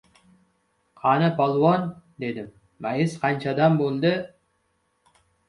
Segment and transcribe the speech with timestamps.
[1.01, 1.83] —Qani, polvon,—
[2.23, 2.47] dedim,—
[2.87, 4.17] mayiz qanchadan bo‘ldi?